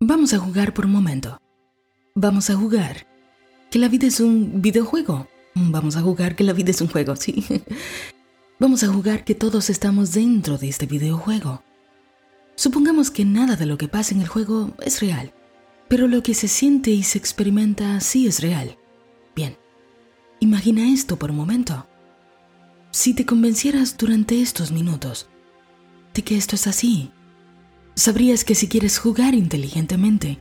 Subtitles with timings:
[0.00, 1.42] Vamos a jugar por un momento.
[2.14, 3.08] Vamos a jugar.
[3.68, 5.26] Que la vida es un videojuego.
[5.56, 7.44] Vamos a jugar que la vida es un juego, sí.
[8.60, 11.64] Vamos a jugar que todos estamos dentro de este videojuego.
[12.54, 15.32] Supongamos que nada de lo que pasa en el juego es real,
[15.88, 18.78] pero lo que se siente y se experimenta sí es real.
[19.34, 19.56] Bien,
[20.38, 21.88] imagina esto por un momento.
[22.92, 25.28] Si te convencieras durante estos minutos
[26.14, 27.10] de que esto es así,
[27.98, 30.38] sabrías que si quieres jugar inteligentemente,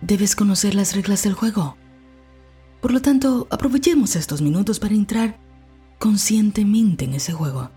[0.00, 1.76] debes conocer las reglas del juego.
[2.80, 5.38] Por lo tanto, aprovechemos estos minutos para entrar
[5.98, 7.70] conscientemente en ese juego,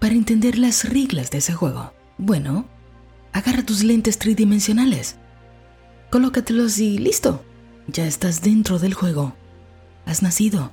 [0.00, 1.92] para entender las reglas de ese juego.
[2.18, 2.66] Bueno,
[3.32, 5.16] agarra tus lentes tridimensionales,
[6.10, 7.44] colócatelos y listo,
[7.86, 9.34] ya estás dentro del juego.
[10.04, 10.72] Has nacido.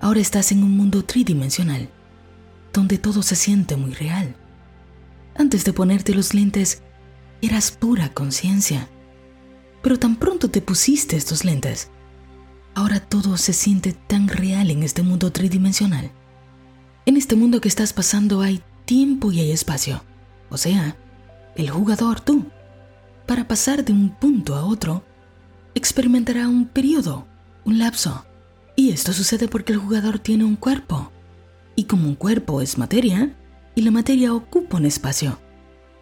[0.00, 1.88] Ahora estás en un mundo tridimensional,
[2.72, 4.36] donde todo se siente muy real.
[5.34, 6.82] Antes de ponerte los lentes,
[7.40, 8.88] eras pura conciencia.
[9.82, 11.90] Pero tan pronto te pusiste estos lentes,
[12.74, 16.10] ahora todo se siente tan real en este mundo tridimensional.
[17.04, 20.02] En este mundo que estás pasando hay tiempo y hay espacio.
[20.50, 20.96] O sea,
[21.56, 22.46] el jugador, tú,
[23.26, 25.02] para pasar de un punto a otro,
[25.74, 27.26] experimentará un periodo,
[27.64, 28.24] un lapso.
[28.76, 31.10] Y esto sucede porque el jugador tiene un cuerpo.
[31.74, 33.34] Y como un cuerpo es materia,
[33.74, 35.38] y la materia ocupa un espacio.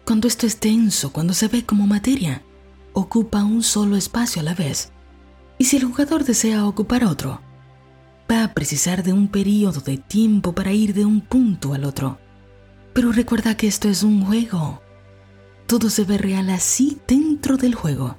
[0.05, 2.43] Cuando esto es denso, cuando se ve como materia,
[2.93, 4.91] ocupa un solo espacio a la vez.
[5.57, 7.39] Y si el jugador desea ocupar otro,
[8.29, 12.19] va a precisar de un periodo de tiempo para ir de un punto al otro.
[12.93, 14.81] Pero recuerda que esto es un juego.
[15.67, 18.17] Todo se ve real así dentro del juego.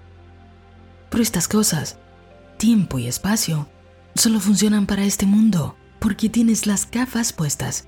[1.11, 1.99] Pero estas cosas,
[2.59, 3.69] tiempo y espacio,
[4.15, 7.87] solo funcionan para este mundo porque tienes las gafas puestas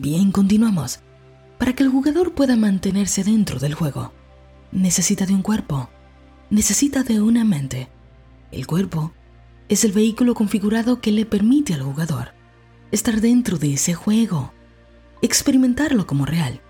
[0.00, 1.00] Bien, continuamos.
[1.58, 4.12] Para que el jugador pueda mantenerse dentro del juego,
[4.70, 5.90] necesita de un cuerpo,
[6.50, 7.88] necesita de una mente.
[8.52, 9.12] El cuerpo
[9.68, 12.32] es el vehículo configurado que le permite al jugador
[12.92, 14.52] estar dentro de ese juego,
[15.20, 16.60] experimentarlo como real.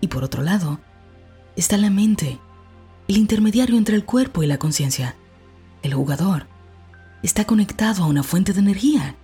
[0.00, 0.78] Y por otro lado,
[1.56, 2.38] está la mente,
[3.08, 5.16] el intermediario entre el cuerpo y la conciencia.
[5.82, 6.46] El jugador
[7.24, 9.16] está conectado a una fuente de energía.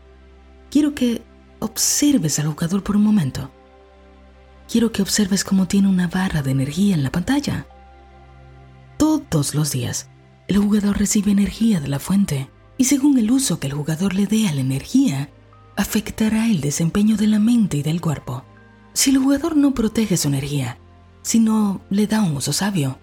[0.70, 1.22] Quiero que
[1.60, 3.50] observes al jugador por un momento.
[4.70, 7.66] Quiero que observes cómo tiene una barra de energía en la pantalla.
[8.98, 10.10] Todos los días,
[10.46, 14.26] el jugador recibe energía de la fuente y según el uso que el jugador le
[14.26, 15.30] dé a la energía,
[15.76, 18.44] afectará el desempeño de la mente y del cuerpo.
[18.92, 20.78] Si el jugador no protege su energía,
[21.22, 22.98] sino le da un uso sabio,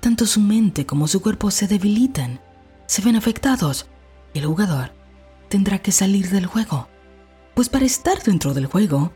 [0.00, 2.40] tanto su mente como su cuerpo se debilitan,
[2.86, 3.86] se ven afectados
[4.34, 4.92] y el jugador
[5.48, 6.89] tendrá que salir del juego
[7.60, 9.12] pues para estar dentro del juego,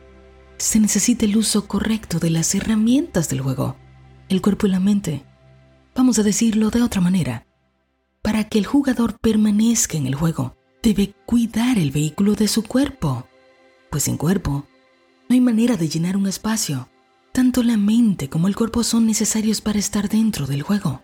[0.59, 3.75] se necesita el uso correcto de las herramientas del juego,
[4.29, 5.25] el cuerpo y la mente.
[5.95, 7.47] Vamos a decirlo de otra manera.
[8.21, 13.27] Para que el jugador permanezca en el juego, debe cuidar el vehículo de su cuerpo,
[13.89, 14.67] pues sin cuerpo
[15.27, 16.91] no hay manera de llenar un espacio.
[17.33, 21.03] Tanto la mente como el cuerpo son necesarios para estar dentro del juego.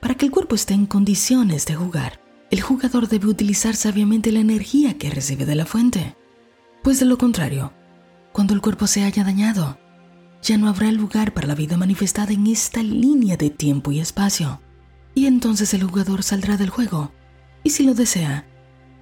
[0.00, 2.20] Para que el cuerpo esté en condiciones de jugar,
[2.50, 6.17] el jugador debe utilizar sabiamente la energía que recibe de la fuente.
[6.88, 7.74] Pues de lo contrario,
[8.32, 9.76] cuando el cuerpo se haya dañado,
[10.40, 14.62] ya no habrá lugar para la vida manifestada en esta línea de tiempo y espacio.
[15.14, 17.12] Y entonces el jugador saldrá del juego
[17.62, 18.46] y si lo desea,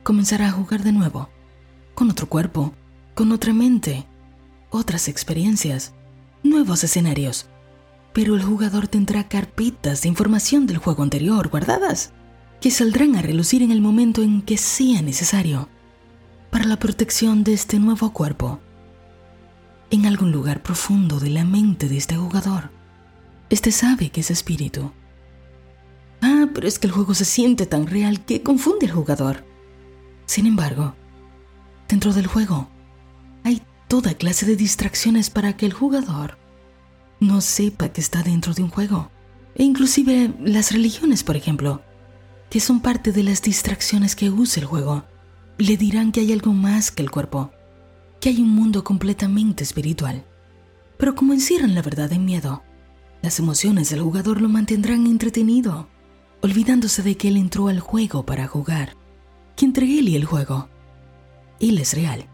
[0.02, 1.28] comenzará a jugar de nuevo,
[1.94, 2.74] con otro cuerpo,
[3.14, 4.08] con otra mente,
[4.70, 5.94] otras experiencias,
[6.42, 7.46] nuevos escenarios.
[8.12, 12.12] Pero el jugador tendrá carpetas de información del juego anterior guardadas,
[12.60, 15.68] que saldrán a relucir en el momento en que sea necesario
[16.56, 18.60] para la protección de este nuevo cuerpo.
[19.90, 22.70] En algún lugar profundo de la mente de este jugador,
[23.50, 24.90] este sabe que es espíritu.
[26.22, 29.44] Ah, pero es que el juego se siente tan real que confunde al jugador.
[30.24, 30.94] Sin embargo,
[31.90, 32.70] dentro del juego
[33.44, 36.38] hay toda clase de distracciones para que el jugador
[37.20, 39.10] no sepa que está dentro de un juego.
[39.56, 41.82] E inclusive las religiones, por ejemplo,
[42.48, 45.04] que son parte de las distracciones que usa el juego
[45.64, 47.50] le dirán que hay algo más que el cuerpo,
[48.20, 50.24] que hay un mundo completamente espiritual.
[50.98, 52.62] Pero como encierran la verdad en miedo,
[53.22, 55.88] las emociones del jugador lo mantendrán entretenido,
[56.42, 58.94] olvidándose de que él entró al juego para jugar,
[59.56, 60.68] que entre él y el juego,
[61.58, 62.26] él es real.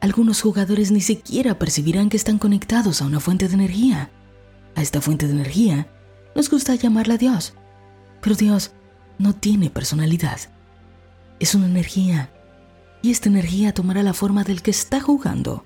[0.00, 4.10] Algunos jugadores ni siquiera percibirán que están conectados a una fuente de energía.
[4.74, 5.88] A esta fuente de energía
[6.34, 7.54] nos gusta llamarla Dios,
[8.22, 8.72] pero Dios
[9.18, 10.38] no tiene personalidad.
[11.38, 12.30] Es una energía
[13.06, 15.64] y esta energía tomará la forma del que está jugando.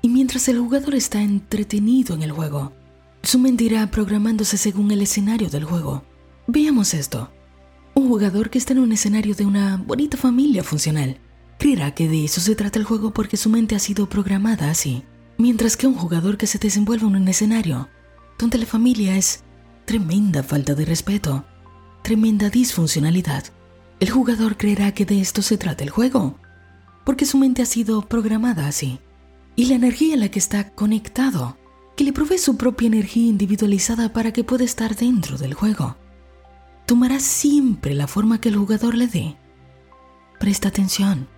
[0.00, 2.72] Y mientras el jugador está entretenido en el juego,
[3.22, 6.02] su mente irá programándose según el escenario del juego.
[6.46, 7.30] Veamos esto.
[7.94, 11.18] Un jugador que está en un escenario de una bonita familia funcional
[11.58, 15.04] creerá que de eso se trata el juego porque su mente ha sido programada así.
[15.36, 17.90] Mientras que un jugador que se desenvuelve en un escenario
[18.38, 19.44] donde la familia es
[19.84, 21.44] tremenda falta de respeto,
[22.02, 23.44] tremenda disfuncionalidad,
[24.00, 26.38] el jugador creerá que de esto se trata el juego,
[27.04, 29.00] porque su mente ha sido programada así.
[29.56, 31.56] Y la energía en la que está conectado,
[31.96, 35.96] que le provee su propia energía individualizada para que pueda estar dentro del juego,
[36.86, 39.36] tomará siempre la forma que el jugador le dé.
[40.40, 41.28] Presta atención.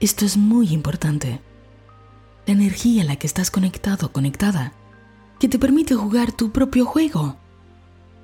[0.00, 1.40] Esto es muy importante.
[2.46, 4.74] La energía en la que estás conectado, conectada,
[5.38, 7.36] que te permite jugar tu propio juego,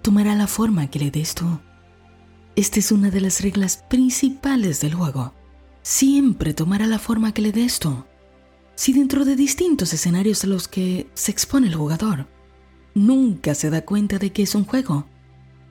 [0.02, 1.60] tomará la forma que le des tú.
[2.56, 5.32] Esta es una de las reglas principales del juego.
[5.82, 8.04] Siempre tomará la forma que le des tú.
[8.74, 12.26] Si dentro de distintos escenarios a los que se expone el jugador,
[12.94, 15.06] nunca se da cuenta de que es un juego,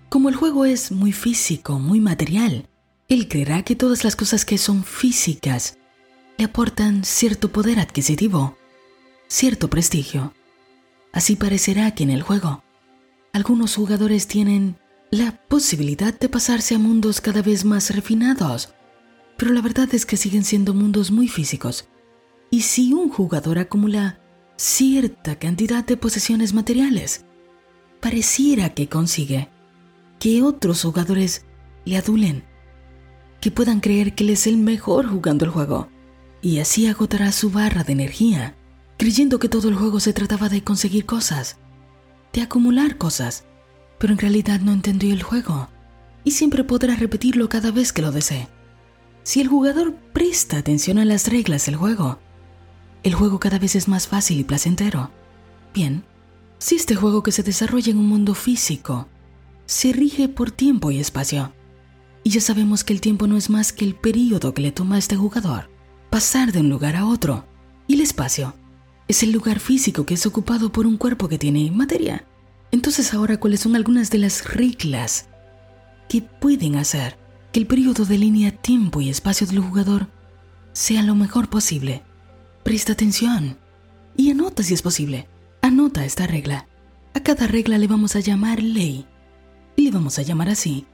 [0.09, 2.67] como el juego es muy físico, muy material,
[3.07, 5.77] él creerá que todas las cosas que son físicas
[6.37, 8.57] le aportan cierto poder adquisitivo,
[9.27, 10.33] cierto prestigio.
[11.11, 12.63] Así parecerá que en el juego,
[13.33, 14.77] algunos jugadores tienen
[15.11, 18.73] la posibilidad de pasarse a mundos cada vez más refinados,
[19.39, 21.87] pero la verdad es que siguen siendo mundos muy físicos.
[22.51, 24.19] Y si un jugador acumula
[24.57, 27.23] cierta cantidad de posesiones materiales,
[28.01, 29.47] pareciera que consigue
[30.19, 31.45] que otros jugadores
[31.85, 32.43] le adulen,
[33.39, 35.87] que puedan creer que él es el mejor jugando el juego,
[36.41, 38.57] y así agotará su barra de energía,
[38.97, 41.59] creyendo que todo el juego se trataba de conseguir cosas,
[42.33, 43.45] de acumular cosas,
[43.99, 45.69] pero en realidad no entendió el juego,
[46.25, 48.49] y siempre podrá repetirlo cada vez que lo desee.
[49.29, 52.17] Si el jugador presta atención a las reglas del juego,
[53.03, 55.11] el juego cada vez es más fácil y placentero.
[55.71, 56.03] Bien,
[56.57, 59.07] si este juego que se desarrolla en un mundo físico
[59.67, 61.53] se rige por tiempo y espacio.
[62.23, 64.95] Y ya sabemos que el tiempo no es más que el periodo que le toma
[64.95, 65.69] a este jugador
[66.09, 67.45] pasar de un lugar a otro.
[67.85, 68.55] Y el espacio
[69.07, 72.25] es el lugar físico que es ocupado por un cuerpo que tiene materia.
[72.71, 75.27] Entonces ahora, ¿cuáles son algunas de las reglas
[76.07, 80.07] que pueden hacer que el periodo de línea tiempo y espacio del jugador
[80.73, 82.03] sea lo mejor posible?
[82.63, 83.57] Presta atención
[84.15, 85.27] y anota si es posible.
[85.61, 86.67] Anota esta regla.
[87.13, 89.05] A cada regla le vamos a llamar ley
[89.75, 90.85] y le vamos a llamar así,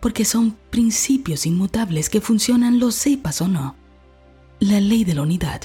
[0.00, 3.74] porque son principios inmutables que funcionan lo sepas o no.
[4.60, 5.62] La ley de la unidad.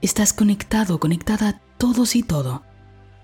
[0.00, 2.62] Estás conectado, conectada a todos y todo.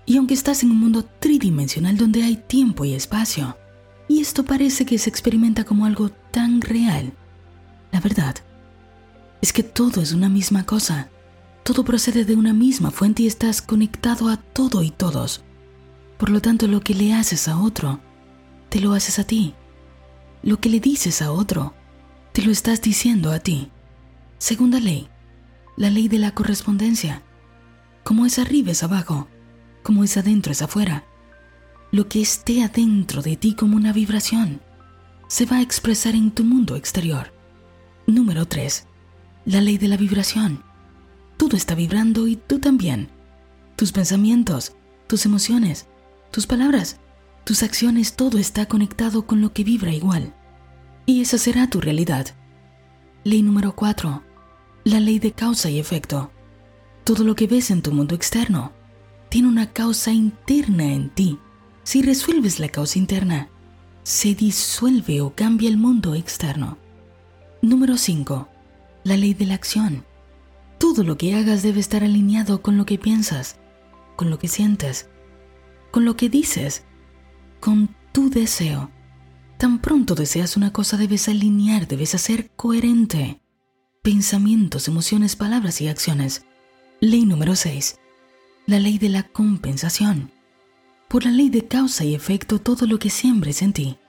[0.05, 3.57] Y aunque estás en un mundo tridimensional donde hay tiempo y espacio,
[4.07, 7.13] y esto parece que se experimenta como algo tan real,
[7.91, 8.35] la verdad
[9.43, 11.09] es que todo es una misma cosa.
[11.63, 15.43] Todo procede de una misma fuente y estás conectado a todo y todos.
[16.17, 17.99] Por lo tanto, lo que le haces a otro
[18.69, 19.53] te lo haces a ti.
[20.43, 21.73] Lo que le dices a otro,
[22.31, 23.69] te lo estás diciendo a ti.
[24.37, 25.09] Segunda ley,
[25.75, 27.21] la ley de la correspondencia.
[28.05, 29.27] Como es arriba es abajo,
[29.83, 31.03] como es adentro es afuera.
[31.93, 34.61] Lo que esté adentro de ti como una vibración
[35.27, 37.31] se va a expresar en tu mundo exterior.
[38.07, 38.87] Número 3.
[39.45, 40.63] La ley de la vibración.
[41.37, 43.09] Todo está vibrando y tú también.
[43.75, 44.75] Tus pensamientos,
[45.05, 45.85] tus emociones,
[46.31, 46.99] tus palabras,
[47.43, 50.33] tus acciones, todo está conectado con lo que vibra igual.
[51.05, 52.25] Y esa será tu realidad.
[53.23, 54.23] Ley número 4.
[54.85, 56.31] La ley de causa y efecto.
[57.03, 58.71] Todo lo que ves en tu mundo externo
[59.29, 61.37] tiene una causa interna en ti.
[61.83, 63.49] Si resuelves la causa interna,
[64.03, 66.77] se disuelve o cambia el mundo externo.
[67.61, 68.47] Número 5.
[69.03, 70.05] La ley de la acción.
[70.77, 73.57] Todo lo que hagas debe estar alineado con lo que piensas,
[74.15, 75.09] con lo que sientes,
[75.91, 76.83] con lo que dices
[77.63, 78.91] con tu deseo.
[79.57, 83.39] Tan pronto deseas una cosa debes alinear, debes hacer coherente.
[84.01, 86.45] Pensamientos, emociones, palabras y acciones.
[86.99, 87.99] Ley número 6.
[88.65, 90.32] La ley de la compensación.
[91.13, 93.99] Por la ley de causa y efecto, todo lo que siembres en ti,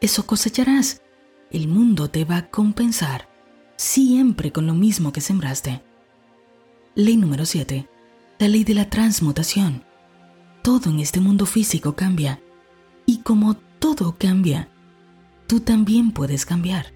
[0.00, 1.02] eso cosecharás.
[1.50, 3.28] El mundo te va a compensar,
[3.76, 5.82] siempre con lo mismo que sembraste.
[6.94, 7.86] Ley número 7.
[8.38, 9.84] La ley de la transmutación.
[10.62, 12.40] Todo en este mundo físico cambia
[13.04, 14.70] y como todo cambia,
[15.46, 16.86] tú también puedes cambiar.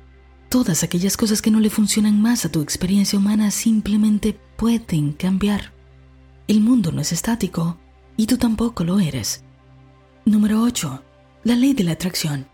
[0.49, 5.75] Todas aquellas cosas que no le funcionan más a tu experiencia humana simplemente pueden cambiar.
[6.49, 7.79] El mundo no es estático
[8.17, 9.45] y tú tampoco lo eres.
[10.25, 11.03] Número 8.
[11.45, 12.47] La ley de la atracción.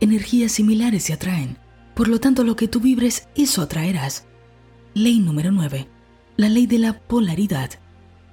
[0.00, 1.58] Energías similares se atraen.
[1.94, 4.26] Por lo tanto, lo que tú vibres, eso atraerás.
[4.94, 5.88] Ley número 9.
[6.36, 7.70] La ley de la polaridad.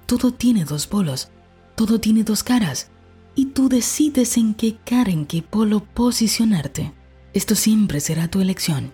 [0.06, 1.30] Todo tiene dos polos.
[1.74, 2.90] Todo tiene dos caras
[3.38, 6.92] y tú decides en qué cara, en qué polo posicionarte.
[7.34, 8.92] Esto siempre será tu elección.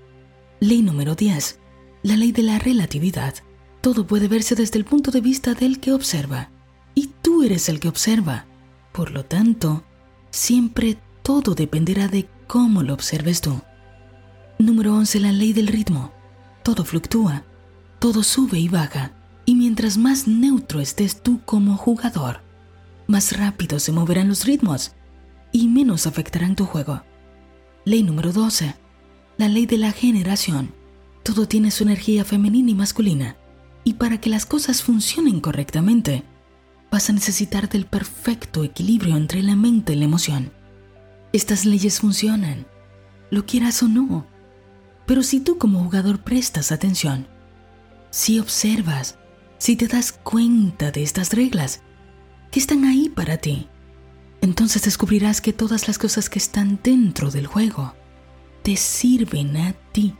[0.60, 1.60] Ley número 10.
[2.02, 3.36] La ley de la relatividad.
[3.80, 6.50] Todo puede verse desde el punto de vista del que observa.
[6.94, 8.46] Y tú eres el que observa.
[8.94, 9.82] Por lo tanto,
[10.30, 13.60] siempre todo dependerá de cómo lo observes tú.
[14.60, 15.18] Número 11.
[15.18, 16.12] La ley del ritmo.
[16.62, 17.42] Todo fluctúa,
[17.98, 19.10] todo sube y baja,
[19.46, 22.42] y mientras más neutro estés tú como jugador,
[23.08, 24.92] más rápido se moverán los ritmos
[25.50, 27.02] y menos afectarán tu juego.
[27.84, 28.76] Ley número 12.
[29.38, 30.72] La ley de la generación.
[31.24, 33.36] Todo tiene su energía femenina y masculina,
[33.82, 36.22] y para que las cosas funcionen correctamente,
[36.94, 40.52] vas a necesitar del perfecto equilibrio entre la mente y la emoción.
[41.32, 42.68] Estas leyes funcionan,
[43.32, 44.28] lo quieras o no,
[45.04, 47.26] pero si tú como jugador prestas atención,
[48.10, 49.18] si observas,
[49.58, 51.82] si te das cuenta de estas reglas,
[52.52, 53.66] que están ahí para ti,
[54.40, 57.92] entonces descubrirás que todas las cosas que están dentro del juego
[58.62, 60.14] te sirven a ti.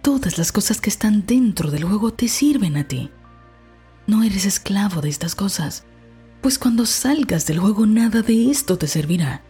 [0.00, 3.10] Todas las cosas que están dentro del juego te sirven a ti.
[4.08, 5.84] No eres esclavo de estas cosas,
[6.40, 9.42] pues cuando salgas del juego nada de esto te servirá.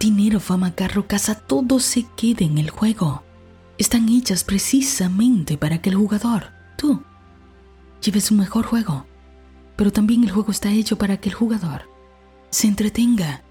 [0.00, 3.22] Dinero, fama, carro, casa, todo se quede en el juego.
[3.76, 6.46] Están hechas precisamente para que el jugador,
[6.78, 7.02] tú,
[8.02, 9.04] lleves un mejor juego.
[9.76, 11.82] Pero también el juego está hecho para que el jugador
[12.48, 13.42] se entretenga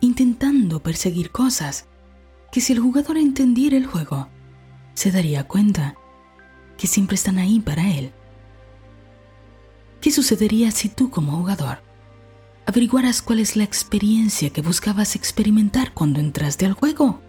[0.00, 1.88] intentando perseguir cosas
[2.50, 4.28] que si el jugador entendiera el juego,
[4.94, 5.94] se daría cuenta
[6.78, 8.14] que siempre están ahí para él
[10.04, 11.78] ¿Qué sucedería si tú como jugador
[12.66, 17.22] averiguaras cuál es la experiencia que buscabas experimentar cuando entraste al juego?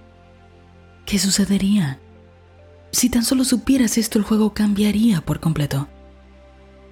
[1.05, 2.01] ¿Qué sucedería?
[2.91, 5.87] Si tan solo supieras esto, el juego cambiaría por completo.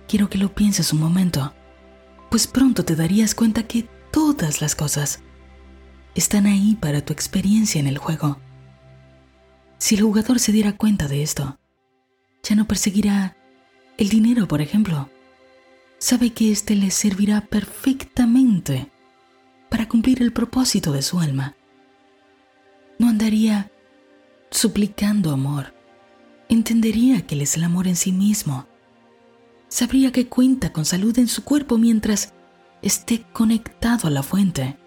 [0.07, 1.53] Quiero que lo pienses un momento,
[2.31, 5.19] pues pronto te darías cuenta que todas las cosas
[6.15, 8.39] están ahí para tu experiencia en el juego.
[9.79, 11.59] Si el jugador se diera cuenta de esto,
[12.41, 13.35] ya no perseguirá
[13.97, 15.09] el dinero, por ejemplo,
[16.03, 18.91] sabe que éste le servirá perfectamente
[19.69, 21.55] para cumplir el propósito de su alma.
[22.99, 23.71] No andaría
[24.51, 25.73] suplicando amor,
[26.49, 28.67] entendería que él es el amor en sí mismo.
[29.69, 32.33] Sabría que cuenta con salud en su cuerpo mientras
[32.81, 34.77] esté conectado a la fuente,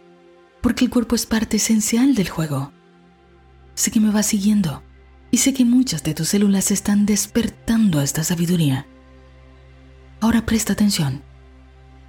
[0.60, 2.72] porque el cuerpo es parte esencial del juego.
[3.74, 4.82] Sé que me vas siguiendo
[5.30, 8.86] y sé que muchas de tus células están despertando a esta sabiduría.
[10.20, 11.22] Ahora presta atención.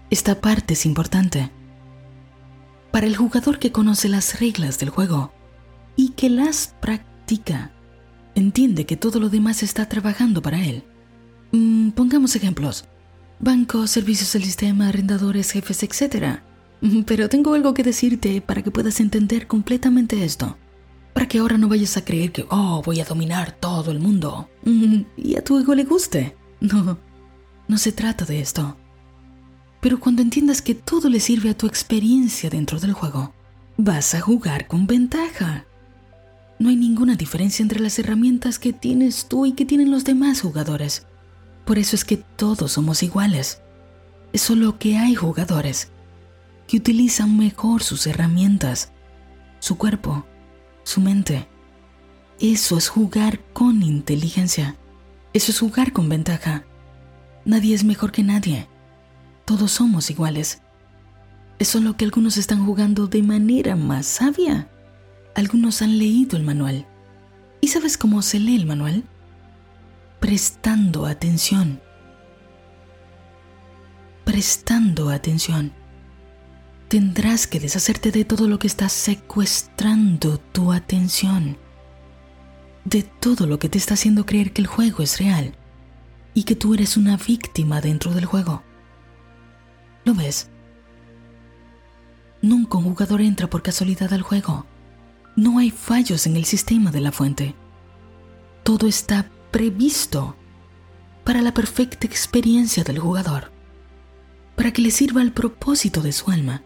[0.09, 1.51] Esta parte es importante.
[2.91, 5.33] Para el jugador que conoce las reglas del juego
[5.95, 7.71] y que las practica,
[8.35, 10.83] entiende que todo lo demás está trabajando para él.
[11.51, 12.85] Mm, pongamos ejemplos.
[13.39, 16.39] Bancos, servicios del sistema, arrendadores, jefes, etc.
[16.81, 20.57] Mm, pero tengo algo que decirte para que puedas entender completamente esto.
[21.13, 24.49] Para que ahora no vayas a creer que, oh, voy a dominar todo el mundo.
[24.63, 26.35] Mm, y a tu ego le guste.
[26.59, 26.97] No,
[27.67, 28.77] no se trata de esto.
[29.81, 33.33] Pero cuando entiendas que todo le sirve a tu experiencia dentro del juego,
[33.77, 35.65] vas a jugar con ventaja.
[36.59, 40.41] No hay ninguna diferencia entre las herramientas que tienes tú y que tienen los demás
[40.41, 41.05] jugadores.
[41.65, 43.61] Por eso es que todos somos iguales.
[44.33, 45.89] Es solo que hay jugadores
[46.67, 48.91] que utilizan mejor sus herramientas,
[49.59, 50.25] su cuerpo,
[50.83, 51.47] su mente.
[52.39, 54.75] Eso es jugar con inteligencia.
[55.33, 56.65] Eso es jugar con ventaja.
[57.47, 58.67] Nadie es mejor que nadie.
[59.45, 60.61] Todos somos iguales.
[61.59, 64.67] Es solo que algunos están jugando de manera más sabia.
[65.33, 66.85] Algunos han leído el manual.
[67.61, 69.05] ¿Y sabes cómo se lee el manual?
[70.19, 71.79] Prestando atención.
[74.25, 75.71] Prestando atención.
[76.89, 81.57] Tendrás que deshacerte de todo lo que está secuestrando tu atención.
[82.83, 85.55] De todo lo que te está haciendo creer que el juego es real
[86.37, 88.61] y que tú eres una víctima dentro del juego.
[90.05, 90.51] ¿Lo ves?
[92.43, 94.67] Nunca un jugador entra por casualidad al juego.
[95.35, 97.55] No hay fallos en el sistema de la fuente.
[98.61, 100.35] Todo está previsto
[101.23, 103.51] para la perfecta experiencia del jugador,
[104.55, 106.61] para que le sirva al propósito de su alma.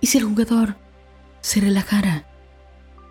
[0.00, 0.78] Y si el jugador
[1.42, 2.26] se relajara,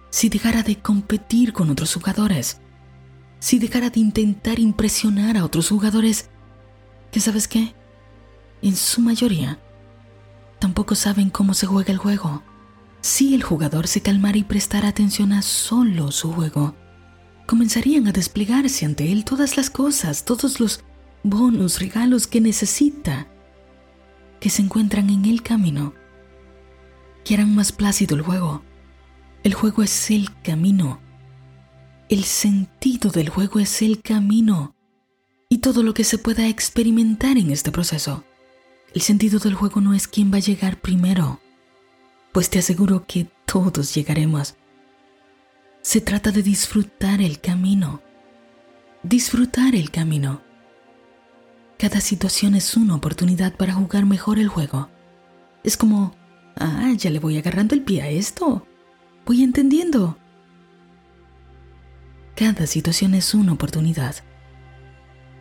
[0.09, 2.61] si dejara de competir con otros jugadores,
[3.39, 6.29] si dejara de intentar impresionar a otros jugadores
[7.11, 7.73] que, ¿sabes qué?
[8.61, 9.59] En su mayoría,
[10.59, 12.43] tampoco saben cómo se juega el juego.
[13.01, 16.75] Si el jugador se calmara y prestara atención a solo su juego,
[17.45, 20.83] comenzarían a desplegarse ante él todas las cosas, todos los
[21.23, 23.27] bonos, regalos que necesita,
[24.39, 25.93] que se encuentran en el camino
[27.27, 28.63] que harán más plácido el juego.
[29.43, 31.01] El juego es el camino.
[32.09, 34.73] El sentido del juego es el camino
[35.49, 38.23] y todo lo que se pueda experimentar en este proceso.
[38.93, 41.41] El sentido del juego no es quién va a llegar primero,
[42.31, 44.55] pues te aseguro que todos llegaremos.
[45.81, 48.01] Se trata de disfrutar el camino.
[49.03, 50.41] Disfrutar el camino.
[51.77, 54.89] Cada situación es una oportunidad para jugar mejor el juego.
[55.65, 56.15] Es como,
[56.55, 58.65] ah, ya le voy agarrando el pie a esto.
[59.25, 60.17] Voy entendiendo.
[62.37, 64.15] Cada situación es una oportunidad.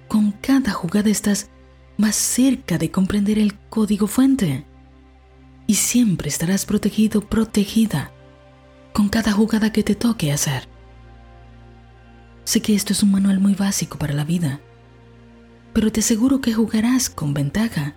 [0.08, 1.50] Con cada jugada estás
[1.98, 4.64] más cerca de comprender el código fuente.
[5.66, 8.12] Y siempre estarás protegido, protegida,
[8.94, 10.68] con cada jugada que te toque hacer.
[12.44, 14.60] Sé que esto es un manual muy básico para la vida,
[15.74, 17.94] pero te aseguro que jugarás con ventaja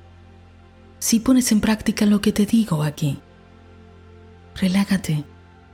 [0.97, 3.17] si pones en práctica lo que te digo aquí.
[4.55, 5.23] Relájate,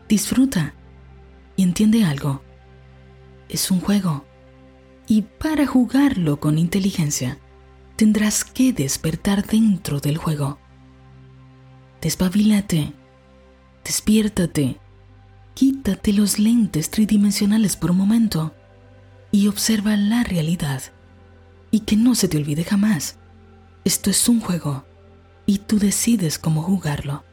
[0.08, 0.75] disfruta
[1.55, 2.44] y entiende algo.
[3.49, 4.25] Es un juego
[5.07, 7.37] y para jugarlo con inteligencia
[7.95, 10.59] tendrás que despertar dentro del juego.
[12.01, 12.93] Despabilate,
[13.83, 14.79] despiértate,
[15.53, 18.53] quítate los lentes tridimensionales por un momento
[19.31, 20.81] y observa la realidad.
[21.71, 23.17] Y que no se te olvide jamás,
[23.83, 24.85] esto es un juego
[25.45, 27.23] y tú decides cómo jugarlo.